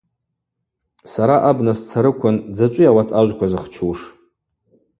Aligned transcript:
Сара 1.11 1.35
абна 1.49 1.73
сцарыквын, 1.79 2.35
дзачӏвыйа 2.51 2.89
ауат 2.91 3.09
ажвква 3.19 3.47
зхчуш? 3.51 3.99